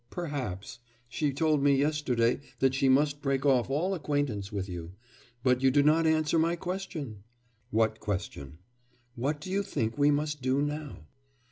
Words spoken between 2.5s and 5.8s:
that she must break off all acquaintance with you.... But you